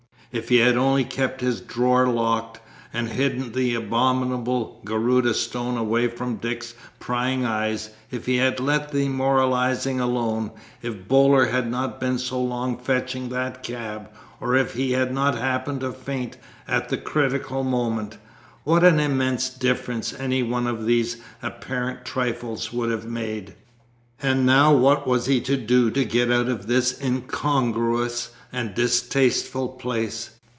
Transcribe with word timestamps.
If 0.33 0.47
he 0.47 0.59
had 0.59 0.77
only 0.77 1.03
kept 1.03 1.41
his 1.41 1.59
drawer 1.59 2.07
locked, 2.07 2.61
and 2.93 3.09
hidden 3.09 3.51
the 3.51 3.75
abominable 3.75 4.79
Garudâ 4.85 5.35
Stone 5.35 5.75
away 5.75 6.07
from 6.07 6.37
Dick's 6.37 6.73
prying 7.01 7.43
eyes; 7.43 7.89
if 8.11 8.27
he 8.27 8.37
had 8.37 8.61
let 8.61 8.93
the 8.93 9.09
moralising 9.09 9.99
alone; 9.99 10.51
if 10.81 11.05
Boaler 11.05 11.47
had 11.47 11.69
not 11.69 11.99
been 11.99 12.17
so 12.17 12.41
long 12.41 12.77
fetching 12.77 13.27
that 13.27 13.61
cab, 13.61 14.09
or 14.39 14.55
if 14.55 14.73
he 14.75 14.93
had 14.93 15.13
not 15.13 15.37
happened 15.37 15.81
to 15.81 15.91
faint 15.91 16.37
at 16.65 16.87
the 16.87 16.97
critical 16.97 17.65
moment 17.65 18.17
what 18.63 18.85
an 18.85 19.01
immense 19.01 19.49
difference 19.49 20.13
any 20.17 20.41
one 20.41 20.65
of 20.65 20.85
these 20.85 21.17
apparent 21.43 22.05
trifles 22.05 22.71
would 22.71 22.89
have 22.89 23.05
made. 23.05 23.53
And 24.23 24.45
now 24.45 24.71
what 24.71 25.07
was 25.07 25.25
he 25.25 25.41
to 25.41 25.57
do 25.57 25.89
to 25.91 26.05
get 26.05 26.31
out 26.31 26.47
of 26.47 26.67
this 26.67 27.01
incongruous 27.01 28.29
and 28.53 28.75
distasteful 28.75 29.69
place? 29.69 30.31